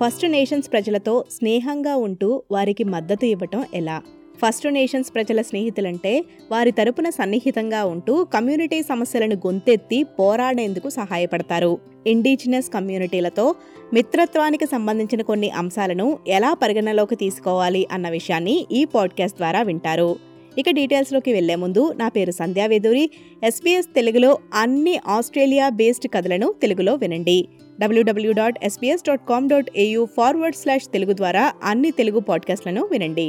First 0.00 0.26
nations 0.26 0.72
ప్రజలతో 0.72 1.24
స్నేహంగా 1.30 1.96
ఉంటూ 1.96 2.42
వారికి 2.50 2.84
మద్దతు 2.84 3.24
ఇవ్వటం 3.24 3.64
ఎలా? 3.74 4.02
ఫస్ట్ 4.46 4.66
నేషన్స్ 4.66 5.14
ప్రజల 5.14 5.42
స్నేహితులంటే 5.42 6.24
వారి 6.50 6.70
తరపున 6.70 7.08
సన్నిహితంగా 7.08 7.84
ఉంటూ 7.84 8.24
కమ్యూనిటీ 8.24 8.82
సమస్యలను 8.82 9.34
గొంతెత్తి 9.34 10.02
పోరాడేందుకు 10.02 10.88
సహాయపడతారు. 10.88 11.78
ఇండిజినస్ 12.06 12.70
కమ్యూనిటీలతో 12.70 13.54
మిత్రత్వానికి 13.92 14.66
సంబంధించిన 14.66 15.22
కొన్ని 15.22 15.50
అంశాలను 15.50 16.18
ఎలా 16.28 16.54
పరిగణలోకి 16.54 17.16
తీసుకోవాలి 17.16 17.88
అన్న 17.92 18.08
విషయాన్ని 18.08 18.66
ఈ 18.72 18.84
పాడ్కాస్ట్ 18.84 19.36
ద్వారా 19.36 19.62
వింటారు. 19.62 20.27
ఇక 20.60 20.70
డీటెయిల్స్లోకి 20.70 21.32
వెళ్ళే 21.32 21.54
ముందు 21.54 21.92
నా 21.92 22.06
పేరు 22.08 22.30
సంధ్యావేదూరి 22.30 23.02
ఎస్బీఎస్ 23.44 23.88
తెలుగులో 23.94 24.30
అన్ని 24.54 24.94
ఆస్ట్రేలియా 25.06 25.66
బేస్డ్ 25.68 26.08
కథలను 26.14 26.48
తెలుగులో 26.62 26.94
వినండి. 26.94 27.36
WWW 27.80 28.32
dot 28.32 28.58
SBS 28.62 29.04
dot 29.08 29.28
com 29.28 29.48
dot 29.48 29.68
AU 29.76 30.02
forward 30.16 30.56
slash 30.56 30.88
Telugu 30.92 31.12
ద్వారా 31.12 31.44
అన్ని 31.62 31.90
తెలుగు 31.90 32.20
పాడ్కాస్ట్లను 32.20 32.82
వినండి. 32.92 33.28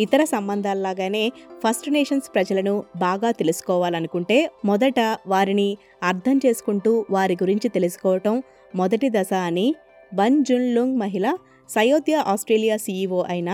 ఇతర 0.00 0.24
సంబంధాల్లాగానే 0.24 1.24
ఫస్ట్ 1.62 1.90
నేషన్స్ 1.90 2.30
ప్రజలను 2.34 2.74
బాగా 2.96 3.30
తెలుసుకోవాలనుకుంటే 3.30 4.38
మొదట 4.64 5.00
వారిని 5.26 5.68
అర్థం 6.02 6.38
చేసుకుంటూ 6.46 6.92
వారి 7.10 7.36
గురించి 7.42 7.68
తెలుసుకోవటం 7.68 8.34
మొదటి 8.74 9.10
దశ 9.10 9.32
అని 9.50 9.68
బన్ 10.14 10.40
జున్లుంగ్ 10.44 10.96
మహిళ 10.96 11.26
సయోధ్య 11.68 12.24
ఆస్ట్రేలియా 12.26 12.76
సీఈఓ 12.76 13.22
అయిన 13.28 13.50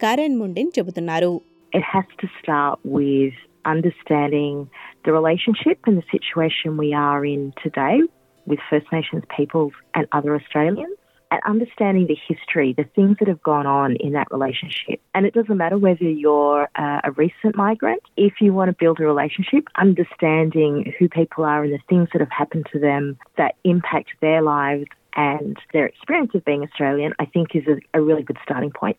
కారెన్ 0.00 0.36
ముండిన్ 0.36 0.72
చెబుతున్నారు. 0.78 1.34
It 1.76 1.82
has 1.82 2.06
to 2.20 2.28
start 2.42 2.80
with 2.84 3.34
understanding 3.66 4.70
the 5.04 5.12
relationship 5.12 5.78
and 5.84 5.98
the 5.98 6.02
situation 6.10 6.78
we 6.78 6.94
are 6.94 7.22
in 7.22 7.52
today 7.62 8.00
with 8.46 8.60
First 8.70 8.86
Nations 8.90 9.24
peoples 9.36 9.74
and 9.92 10.06
other 10.10 10.34
Australians. 10.34 10.96
and 11.30 11.40
understanding 11.44 12.06
the 12.06 12.16
history, 12.28 12.74
the 12.76 12.84
things 12.94 13.16
that 13.18 13.28
have 13.28 13.42
gone 13.42 13.66
on 13.66 13.96
in 13.96 14.12
that 14.12 14.28
relationship. 14.30 15.00
And 15.14 15.26
it 15.26 15.34
doesn't 15.34 15.56
matter 15.56 15.78
whether 15.78 16.04
you're 16.04 16.68
a 16.76 17.10
recent 17.16 17.56
migrant, 17.56 18.02
if 18.16 18.34
you 18.40 18.52
want 18.52 18.68
to 18.68 18.76
build 18.78 19.00
a 19.00 19.04
relationship, 19.04 19.64
understanding 19.76 20.92
who 20.98 21.08
people 21.08 21.44
are 21.44 21.64
and 21.64 21.72
the 21.72 21.80
things 21.88 22.08
that 22.12 22.20
have 22.20 22.30
happened 22.30 22.66
to 22.72 22.78
them 22.78 23.18
that 23.36 23.56
impact 23.64 24.10
their 24.20 24.42
lives 24.42 24.86
and 25.16 25.56
their 25.72 25.86
experience 25.86 26.32
of 26.34 26.44
being 26.44 26.62
Australian, 26.62 27.14
I 27.18 27.24
think 27.24 27.48
is 27.54 27.64
a 27.94 28.00
really 28.00 28.22
good 28.22 28.38
starting 28.42 28.70
point. 28.70 28.98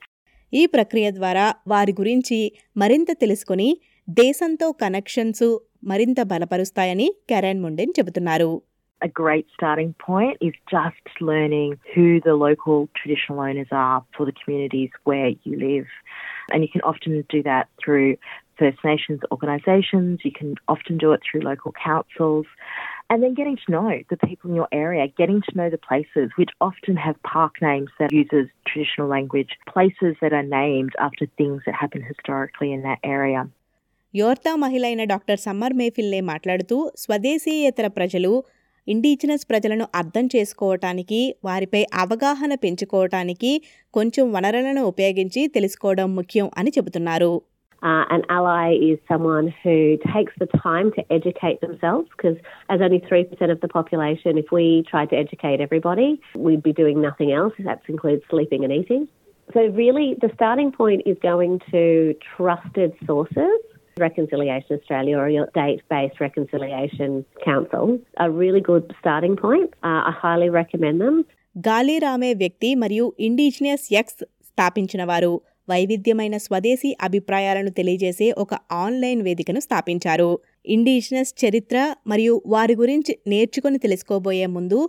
ఈ 0.54 0.64
ప్రక్రియ 0.76 1.08
ద్వారా 1.12 1.46
వారి 1.68 1.94
గురించి 2.00 2.40
మరింత 2.78 3.12
తెలుసుకుని 3.24 3.70
దేశంతో 4.08 4.72
connections 4.72 5.48
మరింత 5.84 6.20
బలపరుస్తాయని 6.24 7.10
కెరెన్ 7.32 7.64
ముండెన్ 7.66 7.94
చెబుతున్నారు 8.00 8.50
a 9.02 9.10
great 9.22 9.46
starting 9.56 9.94
point 10.00 10.36
is 10.42 10.54
just 10.70 11.22
learning 11.22 11.78
who 11.94 12.20
the 12.20 12.34
local 12.46 12.90
traditional 12.96 13.40
owners 13.40 13.68
are 13.72 14.04
for 14.16 14.26
the 14.26 14.32
communities 14.32 14.90
where 15.04 15.30
you 15.44 15.54
live. 15.60 15.86
And 16.52 16.64
you 16.64 16.70
can 16.70 16.82
often 16.82 17.24
do 17.30 17.44
that 17.44 17.66
through 17.82 18.08
First 18.60 18.80
Nations 18.84 19.22
organisations, 19.32 20.22
you 20.24 20.32
can 20.32 20.56
often 20.68 20.98
do 20.98 21.12
it 21.12 21.22
through 21.26 21.42
local 21.42 21.72
councils, 21.84 22.48
and 23.10 23.24
then 23.24 23.34
getting 23.34 23.58
to 23.58 23.72
know 23.72 23.90
the 24.10 24.18
people 24.20 24.50
in 24.50 24.56
your 24.56 24.68
area, 24.74 25.08
getting 25.18 25.42
to 25.42 25.56
know 25.56 25.70
the 25.70 25.78
places 25.80 26.30
which 26.36 26.50
often 26.62 26.96
have 26.98 27.22
park 27.26 27.62
names 27.62 27.90
that 28.00 28.12
uses 28.14 28.48
traditional 28.66 29.08
language, 29.08 29.52
places 29.68 30.16
that 30.22 30.34
are 30.34 30.44
named 30.44 30.94
after 31.00 31.26
things 31.38 31.62
that 31.66 31.76
happened 31.76 32.06
historically 32.06 32.72
in 32.72 32.84
that 32.84 33.00
area. 33.18 33.44
యోర్తా 34.14 34.52
మహిళ 34.58 34.84
అయిన 34.90 35.04
doctor 35.04 35.42
summer 35.46 35.74
మేఫిల్లే 35.80 36.20
మాట్లాడుతూ 36.30 36.76
స్వదేశీయేతర 37.02 37.88
ప్రజలు 37.98 38.32
indigenous 38.88 39.44
ప్రజలను 39.50 39.86
అర్థం 39.96 40.26
చేసుకోవటానికి 40.36 41.20
వారిపై 41.44 41.82
అవగాహన 42.04 42.54
పెంచుకోవటానికి 42.64 43.52
కొంచెం 43.94 44.26
వనరులను 44.36 44.84
ఉపయోగించి 44.92 45.42
తెలుసుకోవడం 45.56 46.10
ముఖ్యం 46.20 46.48
అని 46.62 46.72
చెబుతున్నారు 46.78 47.32
Uh, 47.83 48.05
an 48.11 48.23
ally 48.29 48.75
is 48.75 48.99
someone 49.09 49.53
who 49.65 49.99
takes 50.15 50.33
the 50.39 50.47
time 50.63 50.93
to 50.93 51.03
educate 51.13 51.61
themselves 51.61 52.09
because, 52.17 52.37
as 52.69 52.81
only 52.81 53.01
3% 53.01 53.51
of 53.51 53.61
the 53.61 53.67
population, 53.67 54.39
if 54.39 54.53
we 54.53 54.85
tried 54.89 55.11
to 55.11 55.17
educate 55.17 55.61
everybody, 55.61 56.21
we'd 56.37 56.63
be 56.63 56.73
doing 56.73 57.03
nothing 57.03 57.33
else. 57.33 57.53
That 57.59 57.81
includes 57.89 58.23
sleeping 58.31 58.63
and 58.63 58.73
eating. 58.73 59.09
So, 59.53 59.61
really, 59.67 60.15
the 60.21 60.31
starting 60.35 60.71
point 60.71 61.03
is 61.07 61.17
going 61.21 61.61
to 61.73 62.15
trusted 62.37 62.93
sources. 63.05 63.59
Reconciliation 63.99 64.79
Australia 64.79 65.19
or 65.19 65.29
your 65.29 65.49
state 65.51 65.83
based 65.91 66.19
reconciliation 66.19 67.27
council 67.45 67.99
a 68.17 68.31
really 68.31 68.61
good 68.61 68.95
starting 69.01 69.37
point. 69.37 69.69
Uh, 69.83 70.03
I 70.11 70.13
highly 70.25 70.51
recommend 70.61 70.99
them. 71.05 71.17
గాలి 71.69 71.97
రామే 72.05 72.31
వ్యక్తి 72.43 72.69
మరియు 72.83 73.07
indigenous 73.27 73.87
X 74.01 74.21
స్థాపించిన 74.51 75.03
వారు 75.05 75.33
వైవిధ్యమైన 75.72 76.36
స్వదేశీ 76.46 76.90
అభిప్రాయాలను 77.08 77.72
తెలియజేసే 77.80 78.28
ఒక 78.44 78.54
ఆన్లైన్ 78.84 79.22
వేదికను 79.28 79.62
స్థాపించారు 79.68 80.30
ఇండిజినస్ 80.76 81.34
చరిత్ర 81.44 81.78
మరియు 82.08 82.34
వారి 82.46 82.76
గురించి 82.76 83.14
నేర్చుకుని 83.34 83.80
తెలుసుకోబోయే 83.86 84.48
ముందు 84.56 84.80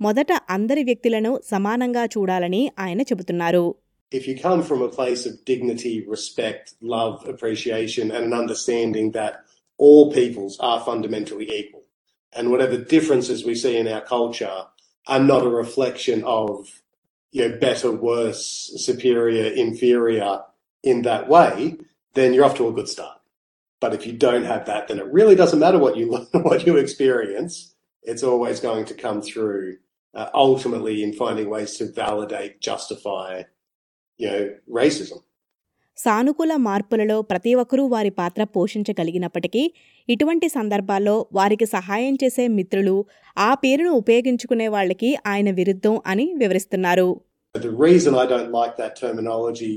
మొదట 0.00 0.32
అందరి 0.56 0.82
వ్యక్తులను 0.84 1.34
సమానంగా 1.52 2.06
చూడాలని 2.16 2.64
ఆయన 2.86 3.00
చెబుతున్నారు 3.12 3.66
if 4.12 4.26
you 4.28 4.34
come 4.38 4.62
from 4.62 4.82
a 4.82 4.88
place 4.88 5.26
of 5.26 5.44
dignity, 5.44 5.94
respect, 6.08 6.66
love, 6.94 7.16
appreciation, 7.26 8.04
and 8.10 8.22
an 8.24 8.32
understanding 8.32 9.08
that 9.12 9.34
all 9.80 10.12
peoples 10.12 10.54
are 10.60 10.78
fundamentally 10.80 11.48
equal, 11.58 11.84
and 12.34 12.50
whatever 12.52 12.76
differences 12.94 13.44
we 13.44 13.54
see 13.54 13.76
in 13.76 13.88
our 13.88 14.04
culture 14.06 14.56
are 15.06 15.22
not 15.22 15.42
a 15.42 15.52
reflection 15.54 16.24
of 16.36 16.48
you 17.30 17.48
know 17.48 17.58
better, 17.58 17.90
worse, 17.90 18.72
superior, 18.76 19.52
inferior 19.52 20.40
in 20.82 21.02
that 21.02 21.28
way, 21.28 21.76
then 22.14 22.32
you're 22.32 22.44
off 22.44 22.56
to 22.56 22.68
a 22.68 22.72
good 22.72 22.88
start. 22.88 23.18
But 23.80 23.94
if 23.94 24.06
you 24.06 24.12
don't 24.12 24.44
have 24.44 24.66
that, 24.66 24.88
then 24.88 24.98
it 24.98 25.06
really 25.12 25.34
doesn't 25.34 25.58
matter 25.58 25.78
what 25.78 25.96
you 25.96 26.10
learn, 26.32 26.42
what 26.42 26.66
you 26.66 26.76
experience. 26.76 27.74
It's 28.02 28.22
always 28.22 28.60
going 28.60 28.86
to 28.86 28.94
come 28.94 29.20
through 29.22 29.78
uh, 30.14 30.30
ultimately 30.34 31.02
in 31.02 31.12
finding 31.12 31.50
ways 31.50 31.76
to 31.76 31.92
validate, 31.92 32.60
justify, 32.60 33.42
you 34.16 34.30
know, 34.30 34.54
racism. 34.68 35.22
సానుకూల 36.02 36.52
మార్పులలో 36.66 37.16
ప్రతి 37.30 37.52
ఒక్కరూ 37.62 37.84
వారి 37.94 38.10
పాత్ర 38.20 38.42
పోషించగలిగినప్పటికీ 38.56 39.62
ఇటువంటి 40.08 40.48
సందర్భాల్లో 40.56 41.14
వారికి 41.38 41.66
సహాయం 41.76 42.14
చేసే 42.22 42.44
మిత్రులు 42.58 42.96
ఆ 43.36 43.50
పేరును 43.62 43.92
ఉపయోగించుకునే 44.02 44.68
వాళ్ళకి 44.76 45.10
ఆయన 45.32 45.50
విరుద్ధం 45.60 45.96
అని 46.12 46.28
వివరిస్తున్నారు 46.42 47.08
The 47.54 47.74
reason 47.86 48.12
I 48.14 48.26
don't 48.26 48.52
like 48.52 48.74
that 48.76 48.92
terminology 49.04 49.76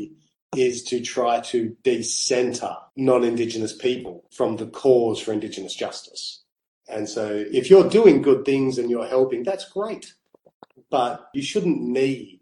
is 0.54 0.76
to 0.84 0.98
try 1.14 1.34
to 1.52 1.60
decenter 1.84 2.72
non-Indigenous 3.10 3.74
people 3.86 4.16
from 4.32 4.58
the 4.58 4.68
cause 4.82 5.20
for 5.24 5.32
Indigenous 5.34 5.76
justice. 5.76 6.24
And 6.90 7.06
so 7.08 7.24
if 7.60 7.64
you're 7.70 7.90
doing 7.90 8.18
good 8.22 8.42
things 8.46 8.78
and 8.80 8.90
you're 8.90 9.08
helping, 9.08 9.44
that's 9.44 9.68
great. 9.72 10.06
But 10.92 11.14
you 11.34 11.44
shouldn't 11.44 11.82
need 12.02 12.42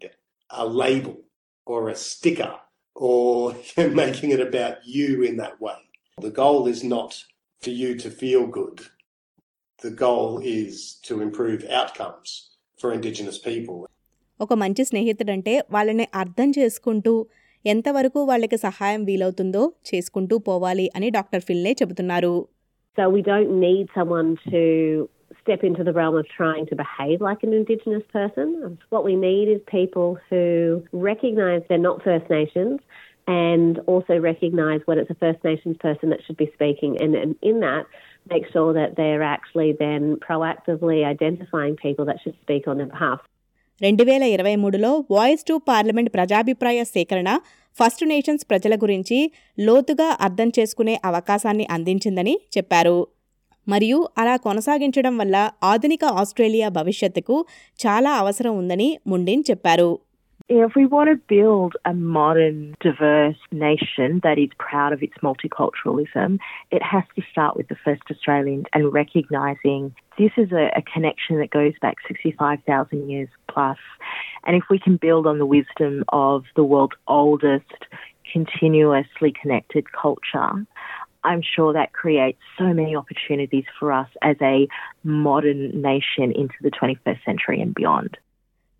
a 0.50 0.66
label 0.82 1.16
or 1.66 1.80
a 1.88 1.96
sticker 2.08 2.52
or 3.00 3.34
making 4.02 4.30
it 4.30 4.40
about 4.40 4.76
you 4.86 5.22
in 5.22 5.34
that 5.42 5.56
way. 5.60 5.78
The 6.18 6.32
goal 6.42 6.60
is 6.66 6.80
not 6.94 7.10
for 7.62 7.72
you 7.80 7.90
to 7.96 8.08
feel 8.20 8.42
good. 8.58 8.78
The 9.78 9.92
goal 9.98 10.30
is 10.60 10.72
to 11.06 11.12
improve 11.22 11.60
outcomes 11.80 12.28
for 12.78 12.88
Indigenous 12.92 13.38
people. 13.48 13.78
ఒక 14.40 14.54
మంచి 14.62 14.82
స్నేహితుడంటే 14.90 15.54
వాళ్ళని 15.74 16.06
అర్థం 16.22 16.48
చేసుకుంటూ 16.58 17.12
ఎంతవరకు 17.64 18.20
వాళ్ళకి 18.30 18.56
సహాయం 18.66 19.02
వీలవుతుందో 19.08 19.62
చేసుకుంటూ 19.88 20.36
పోవాలి 20.48 20.86
అని 20.98 21.10
డాక్టర్ 21.18 21.44
ఫిల్నే 21.50 21.74
చెబుతున్నారు 21.82 22.34
So 22.96 23.04
we 23.08 23.20
don't 23.30 23.52
need 23.66 23.86
someone 23.96 24.30
to 24.52 24.60
step 25.42 25.60
into 25.68 25.82
the 25.88 25.92
realm 25.92 26.16
of 26.16 26.26
trying 26.40 26.64
to 26.70 26.74
behave 26.76 27.18
like 27.20 27.40
an 27.42 27.52
Indigenous 27.52 28.04
person. 28.12 28.78
What 28.94 29.04
we 29.04 29.14
need 29.28 29.46
is 29.54 29.60
people 29.80 30.08
who 30.28 30.44
recognise 31.10 31.60
they're 31.68 31.86
not 31.90 32.02
First 32.02 32.28
Nations 32.30 32.78
and 33.26 33.78
also 33.92 34.14
recognise 34.30 34.80
when 34.86 34.98
it's 35.00 35.10
a 35.10 35.18
First 35.24 35.42
Nations 35.44 35.76
person 35.86 36.06
that 36.10 36.20
should 36.24 36.36
be 36.36 36.50
speaking, 36.56 36.92
and, 37.02 37.14
and 37.14 37.36
in 37.42 37.60
that, 37.60 37.84
make 38.32 38.44
sure 38.54 38.72
that 38.72 38.96
they're 38.96 39.22
actually 39.22 39.72
then 39.84 40.02
proactively 40.28 40.98
identifying 41.14 41.76
people 41.76 42.04
that 42.06 42.18
should 42.22 42.36
speak 42.44 42.64
on 42.72 42.76
their 42.78 42.92
behalf. 42.96 43.20
రెండు 43.80 44.04
వేల 44.04 44.24
ఇరవై 44.32 44.54
మూడులో 44.62 44.90
voice 45.16 45.44
to 45.50 45.54
parliament 45.68 46.10
ప్రజాభిప్రాయ 46.16 46.80
సేకరణ 46.94 47.28
first 47.76 48.02
nations 48.10 48.44
ప్రజల 48.50 48.74
గురించి 48.82 49.18
లోతుగా 49.66 50.08
అర్థం 50.26 50.48
చేసుకునే 50.58 50.94
అవకాశాన్ని 51.10 51.66
అందించిందని 51.76 52.34
చెప్పారు 52.56 52.96
మరియు 53.73 53.99
అలా 54.21 54.33
కొనసాగించడం 54.37 55.13
వల్ల 55.21 55.35
ఆధునిక 55.63 56.03
ఆస్ట్రేలియా 56.21 56.67
భవిష్యత్తుకు 56.79 57.37
చాలా 57.85 58.13
అవసరం 58.23 58.55
ఉందని 58.63 58.89
ముండిన్ 59.13 59.45
చెప్పారు 59.51 59.89
You 60.49 60.57
know, 60.57 60.65
if 60.65 60.75
we 60.75 60.85
want 60.85 61.09
to 61.09 61.15
build 61.27 61.71
a 61.91 61.93
modern, 61.93 62.57
diverse 62.79 63.39
nation 63.51 64.09
that 64.25 64.37
is 64.37 64.51
proud 64.59 64.91
of 64.93 65.01
its 65.01 65.17
multiculturalism, 65.27 66.29
it 66.71 66.83
has 66.83 67.03
to 67.15 67.21
start 67.31 67.53
with 67.59 67.67
the 67.67 67.75
first 67.85 68.03
Australians 68.11 68.65
and 68.75 68.93
recognising 68.93 69.81
this 70.17 70.31
is 70.37 70.51
a, 70.51 70.65
a 70.75 70.83
connection 70.93 71.39
that 71.39 71.49
goes 71.49 71.73
back 71.81 71.95
65,000 72.07 73.09
years 73.09 73.29
plus. 73.47 73.77
And 74.45 74.55
if 74.55 74.65
we 74.69 74.79
can 74.79 74.97
build 74.97 75.25
on 75.25 75.39
the 75.39 75.45
wisdom 75.45 76.03
of 76.09 76.43
the 76.55 76.63
world's 76.63 76.95
oldest 77.07 77.81
continuously 78.31 79.33
connected 79.41 79.91
culture, 79.93 80.51
I'm 81.24 81.42
sure 81.44 81.72
that 81.72 81.92
creates 81.92 82.38
so 82.58 82.64
many 82.72 82.94
opportunities 82.94 83.64
for 83.78 83.92
us 83.92 84.08
as 84.22 84.36
a 84.42 84.56
modern 85.04 85.82
nation 85.82 86.32
into 86.32 86.58
the 86.60 86.70
21st 86.70 87.22
century 87.24 87.60
and 87.60 87.74
beyond. 87.74 88.10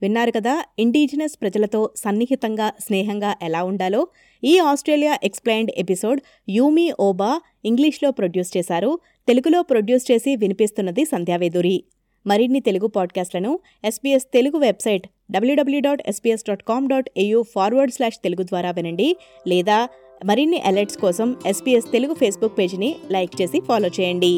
విన్నారు 0.02 0.30
కదా 0.30 0.52
indigenous 0.78 1.34
ప్రజలతో 1.40 1.80
సన్నిహితంగా 1.96 2.68
స్నేహంగా 2.78 3.30
ఎలా 3.42 3.60
ఉండాలో 3.62 4.00
ఈ 4.42 4.54
Australia 4.70 5.14
explained 5.22 5.72
episode 5.76 6.20
Yumi 6.48 6.86
Oba 7.00 7.30
ఇంగ్లీష్లో 7.64 8.10
produce 8.10 8.56
చేశారు 8.56 8.90
తెలుగులో 9.28 9.62
ప్రొడ్యూస్ 9.62 10.10
చేసి 10.10 10.36
వినిపిస్తున్నది 10.36 11.04
సంధ్యావేదూరి 11.04 11.76
మరిన్ని 12.26 12.60
Telugu 12.60 12.88
పాడ్కాస్ట్లను 12.88 13.52
SBS 13.84 14.26
Telugu 14.32 14.58
website 14.58 15.04
WWW 15.30 15.80
dot 15.80 16.02
SBS 16.06 16.46
dot 16.48 16.62
com 16.62 16.88
dot 16.88 17.10
AU 17.16 17.40
forward 17.54 17.92
slash 17.92 18.18
Telugu 18.18 18.42
ద్వారా 18.42 18.70
వినండి 18.70 19.08
లేదా 19.46 19.78
మరిన్ని 20.26 20.58
అలర్ట్స్ 20.60 20.98
కోసం 20.98 21.36
ఎస్పీఎస్ 21.46 21.92
తెలుగు 21.92 22.14
ఫేస్బుక్ 22.14 22.58
పేజ్ని 22.58 22.96
లైక్ 23.10 23.42
చేసి 23.42 23.60
ఫాలో 23.60 23.88
చేయండి. 23.88 24.32